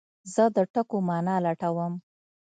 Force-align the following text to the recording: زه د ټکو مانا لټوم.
زه 0.33 0.43
د 0.55 0.57
ټکو 0.73 0.97
مانا 1.07 1.35
لټوم. 1.45 1.93